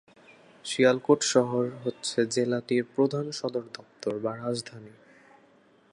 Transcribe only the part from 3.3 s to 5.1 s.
সদর দপ্তর বা রাজধানী।